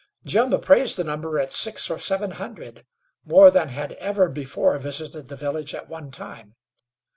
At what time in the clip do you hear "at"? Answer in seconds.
1.37-1.51, 5.75-5.87